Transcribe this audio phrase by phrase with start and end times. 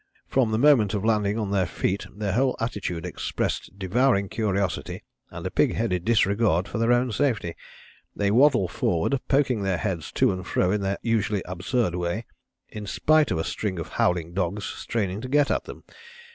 [0.27, 5.45] From the moment of landing on their feet their whole attitude expressed devouring curiosity and
[5.45, 7.53] a pig headed disregard for their own safety.
[8.15, 12.25] They waddle forward, poking their heads to and fro in their usually absurd way,
[12.67, 15.83] in spite of a string of howling dogs straining to get at them.